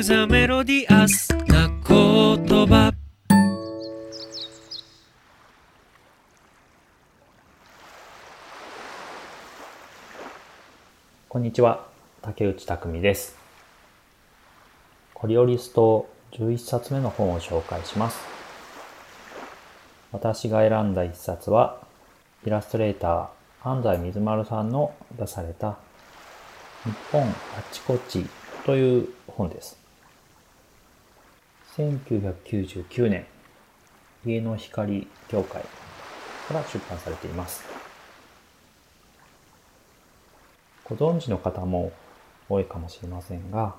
[0.00, 2.90] クザメロディアスな言葉
[11.28, 11.86] こんにちは、
[12.22, 13.36] 竹内匠です。
[15.12, 18.20] コリオリスト11冊目の本を紹介します。
[20.12, 21.78] 私が選んだ一冊は、
[22.46, 25.76] イラストレーター安西水丸さんの出された
[26.84, 27.32] 日本あっ
[27.70, 28.24] ちこっち
[28.64, 29.79] という本です。
[31.80, 33.24] 1999年、
[34.26, 35.62] 家の光協会
[36.46, 37.64] から出版されています。
[40.84, 41.92] ご存知の方も
[42.50, 43.74] 多いかもしれませんが、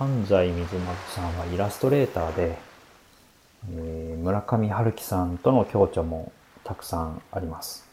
[0.00, 2.58] 安西水丸さんはイラストレーターで、
[3.70, 6.32] えー村上春樹さんとの共著も
[6.64, 7.86] たくさんあります。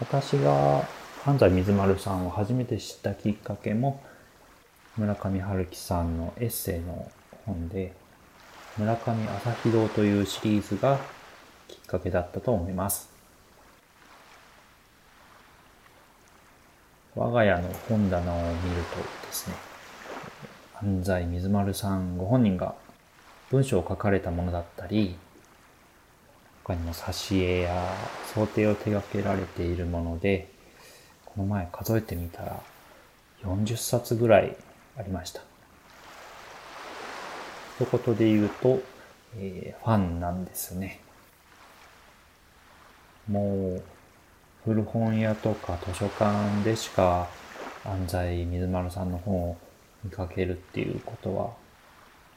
[0.00, 0.88] 私が
[1.24, 4.02] 安西水丸さんを初めて知ったきっかけも、
[4.96, 7.08] 村上春樹さんのエッセイの
[7.46, 7.92] 本で、
[8.76, 10.98] 村上朝日堂というシリーズが
[11.68, 13.10] きっかけだったと思います。
[17.14, 18.82] 我が家の本棚を見る
[19.22, 19.56] とですね、
[20.82, 22.74] 安西水丸さんご本人が
[23.50, 25.16] 文章を書かれたものだったり、
[26.64, 27.94] 他にも挿絵や
[28.34, 30.50] 想定を手掛けられているもので、
[31.24, 32.60] この前数えてみたら
[33.42, 34.56] 40冊ぐらい
[34.96, 35.53] ありました。
[37.80, 38.80] 一言で言うと、
[39.36, 41.00] えーファンなんですね。
[43.28, 43.82] もう、
[44.64, 47.28] 古本屋とか図書館でしか
[47.84, 49.56] 安西水丸さんの本を
[50.04, 51.50] 見かけるっていうことは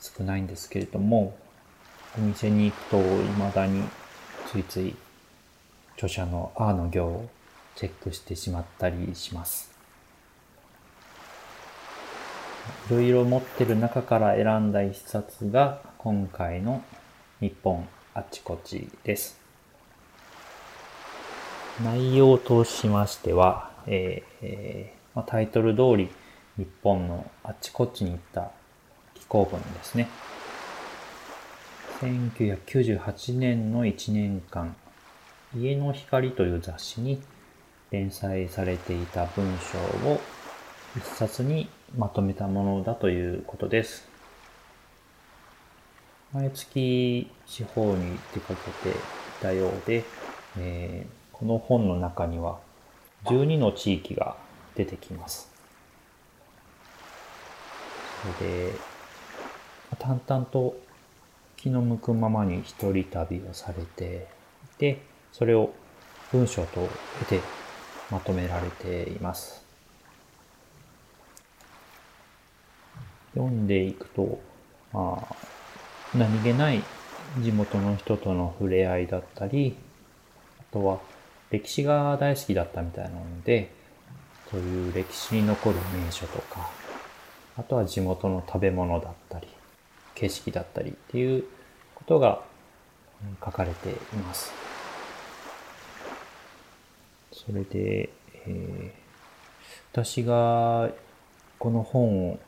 [0.00, 1.36] 少ないんですけれども、
[2.16, 3.82] お店に行くと未だに
[4.50, 4.96] ついつい
[5.96, 7.28] 著者のアーの行を
[7.74, 9.75] チェックしてしまったりします。
[12.88, 16.82] いろいろ持ってる中から選んだ一冊が今回の
[17.40, 19.40] 日本あちこちです。
[21.82, 26.08] 内容としましては、えーえーま、タイトル通り
[26.56, 28.50] 日本のあちこちに行った
[29.14, 30.08] 寄稿文ですね。
[32.00, 34.74] 1998年の1年間、
[35.54, 37.20] 家の光という雑誌に
[37.90, 40.20] 連載されていた文章を
[40.96, 44.08] 一冊にまとめたものだということです。
[46.32, 49.00] 毎月地方に出かけてい
[49.40, 50.04] たようで、
[50.58, 52.60] えーこの本の中には
[53.26, 54.36] 12の地域が
[54.74, 55.50] 出てきます。
[58.38, 58.72] それで、
[59.98, 60.78] 淡々と
[61.58, 64.28] 気の向くままに一人旅をされて
[64.64, 65.74] いて、それを
[66.32, 67.40] 文章と得て
[68.10, 69.65] まとめられています。
[73.36, 74.40] 読んでいくと、
[74.92, 75.36] まあ、
[76.16, 76.82] 何気ない
[77.42, 79.76] 地元の人との触れ合いだったり、
[80.60, 80.98] あとは
[81.50, 83.70] 歴史が大好きだったみたいなので、
[84.50, 86.70] そういう歴史に残る名所とか、
[87.58, 89.46] あとは地元の食べ物だったり、
[90.14, 91.44] 景色だったりっていう
[91.94, 92.42] ことが
[93.44, 94.50] 書かれています。
[97.32, 98.08] それで、
[98.46, 99.06] えー
[99.96, 100.90] 私が
[101.58, 102.38] この本を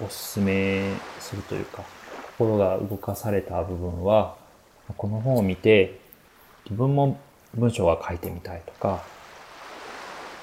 [0.00, 1.82] おすすめするというか、
[2.38, 4.36] 心が動かされた部分は、
[4.96, 5.98] この本を見て、
[6.64, 7.18] 自分も
[7.54, 9.02] 文章が書いてみたいとか、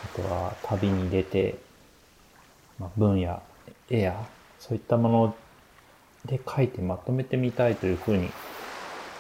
[0.03, 1.58] あとは旅に出て、
[2.80, 3.41] まあ、文や
[3.90, 4.28] 絵や
[4.59, 5.36] そういったもの
[6.25, 8.30] で書いてまとめてみたいというふうに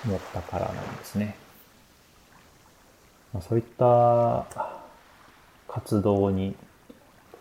[0.05, 1.35] 思ったからなんですね。
[3.33, 4.45] まあ、そういった
[5.67, 6.55] 活動に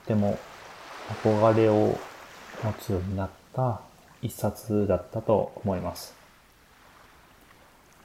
[0.05, 0.39] とても
[1.23, 1.99] 憧れを
[2.65, 3.81] 持つようになった
[4.21, 6.15] 一冊だったと思います。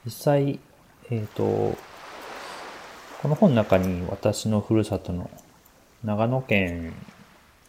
[0.04, 0.60] 実際、
[1.10, 1.76] えっ、と、
[3.22, 5.30] この本の中に私のふるさとの
[6.04, 6.94] 長野県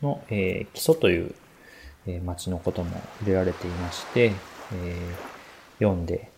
[0.02, 1.36] の、えー木曽という、
[2.08, 4.32] えー町のことも触れられていまして、
[4.74, 5.40] えー
[5.80, 6.30] 読んで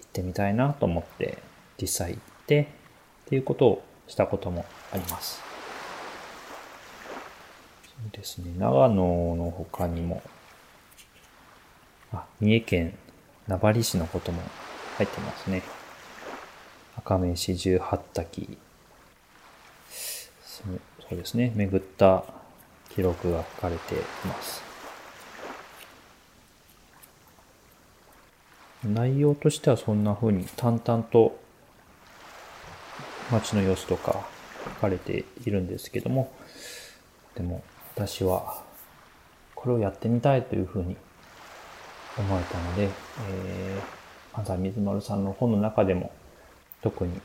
[0.00, 1.38] 行ってみたいなと思って
[1.80, 2.68] 実際行って
[3.26, 5.53] っていうことをしたこともあります。
[8.12, 10.22] ですね、長野の他にも、
[12.12, 12.98] あ、三重県
[13.46, 14.42] 名張市のことも
[14.96, 15.62] 入ってますね。
[16.96, 18.56] 赤目四十八滝。
[20.44, 21.52] そうそうですね。
[21.54, 22.24] 巡った
[22.90, 24.62] 記録が書かれています。
[28.84, 31.38] 内容としてはそんな風に淡々と
[33.30, 34.26] 街の様子とか
[34.64, 36.32] 書かれているんですけども。
[37.34, 37.64] でも
[37.94, 38.62] 私は
[39.54, 40.96] これをやってみたいというふうに
[42.18, 42.88] 思えたので、
[43.30, 46.12] えー、安西水丸さんの本の中でも
[46.82, 47.20] 特に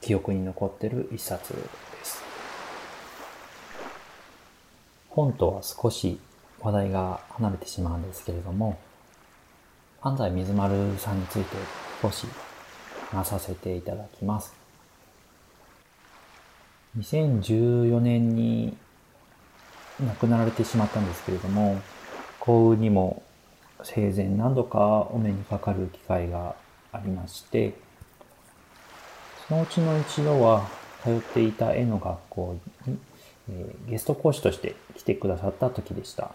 [0.00, 1.60] 記憶に残っている一冊で
[2.04, 2.22] す。
[5.10, 6.18] 本とは少し
[6.60, 8.78] 話題が離れてしまうんですけれども、
[10.00, 11.56] 安西水丸さんについて
[12.00, 12.26] 少し
[13.10, 14.59] 話させていただきます。
[16.98, 18.76] 2014年に
[20.04, 21.80] 亡くなられてしまったんですけれども、
[22.40, 23.22] 幸運にも
[23.82, 26.54] 生前何度かお目にかかる機会が
[26.92, 27.74] ありまして、
[29.48, 30.68] そのうちの一度は
[31.02, 32.56] 通っていた絵の学校
[32.86, 32.98] に、
[33.50, 36.32] えー、ゲスト講師として来てくださった時でした。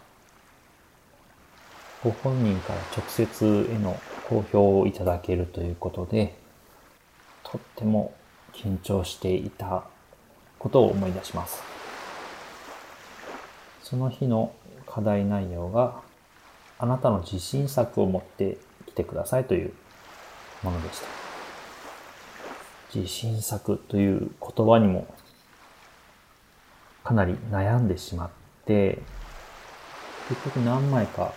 [2.03, 3.99] ご本人から直接絵の
[4.29, 6.37] 好評をいただけるということで、
[7.43, 8.13] とっても
[8.53, 9.85] 緊張していた
[10.59, 11.61] ことを思い出します。
[13.83, 14.53] その日の
[14.87, 16.01] 課題内容が
[16.79, 18.57] あなたの自信作を持って
[18.87, 19.73] きてくださいという
[20.63, 21.07] ものでした。
[22.93, 25.07] 自信作という言葉にも
[27.03, 28.29] かなり悩んでしまっ
[28.65, 28.99] て、
[30.29, 31.33] 結局何枚か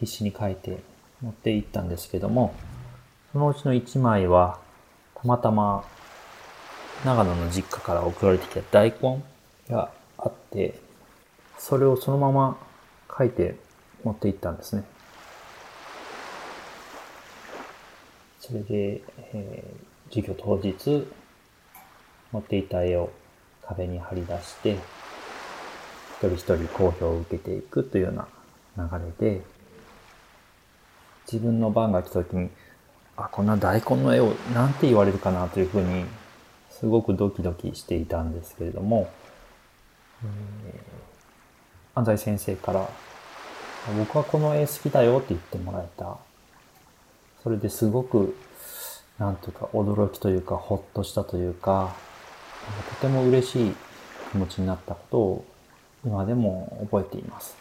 [0.00, 0.78] 必死に書いて
[1.20, 2.54] 持っていったんですけども、
[3.32, 4.58] そのうちの1枚は
[5.14, 5.84] たまたま
[7.04, 9.22] 長野の実家から送られてきた大根
[9.68, 10.78] があって、
[11.58, 12.58] それをそのまま
[13.16, 13.56] 書いて
[14.02, 14.84] 持って行ったんですね。
[18.40, 19.02] それで、
[19.32, 21.06] えー、授業当日、
[22.32, 23.10] 持っていた絵を
[23.66, 24.78] 壁に貼り出して、一
[26.18, 28.14] 人一人好評を受けていくというよう
[28.76, 29.42] な流れで、
[31.30, 32.50] 自分の番が来た時に、
[33.16, 36.04] あ、こんな大根の絵をなんて言われるかなというふうに、
[36.80, 39.08] すごくドキドキしていたんですけれども、
[40.24, 42.88] えー、安西先生から、
[43.96, 46.18] 僕はこの絵好きだよって言ってもらえた。
[47.44, 48.34] それですごく、
[49.18, 51.94] なんというか驚きというか、ほっとしたというか、
[53.00, 53.74] とても嬉しい
[54.32, 55.44] 気持ちになったことを
[56.04, 57.56] 今でも覚えています。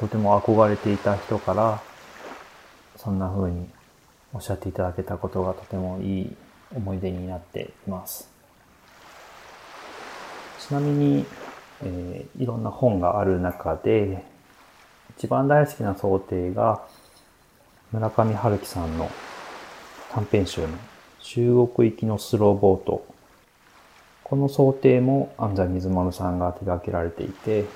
[0.00, 1.80] とても憧れていた人から、
[2.96, 3.68] そんな風に
[4.34, 6.36] おっしゃっていただけたことがとてもいい
[6.74, 8.30] 思い出になっています。
[10.58, 11.26] ちなみに、
[11.82, 14.24] えー、いろんな本がある中で、
[15.18, 16.82] 一番大好きな想定が、
[17.92, 19.10] 村上春樹さんの
[20.12, 20.68] 短編集の
[21.20, 23.04] 中国行きのスローボート。
[24.24, 27.66] この想定も安西水丸さんが手掛けられていて、うん、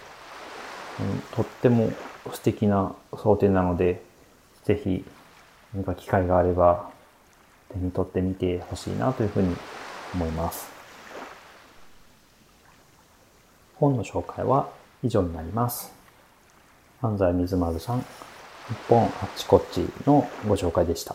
[1.32, 1.91] とっても
[2.32, 4.02] 素敵な想定なので、
[4.64, 5.05] ぜひ
[5.76, 6.90] 何か機会があれば
[7.70, 9.55] 手に取ってみてほしいなというふうに
[10.14, 10.70] 思います。
[13.75, 14.70] 本の紹介は
[15.02, 15.93] 以上になります。
[17.02, 18.05] 安西水丸さん、日
[18.88, 21.14] 本あっちこっちのご紹介でした。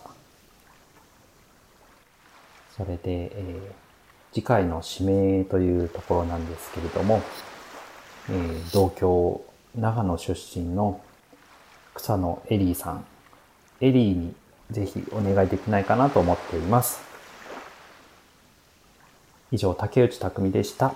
[2.77, 7.23] それで、えー、次回の指名というところなんですけれども、
[8.29, 9.43] えー、同郷、
[9.75, 11.01] 長野出身の
[11.95, 13.05] 草野エリーさん、
[13.79, 14.35] エリーに
[14.71, 17.01] ぜひお願いできないかなと思っています。
[19.51, 20.95] 以上、竹内匠でした。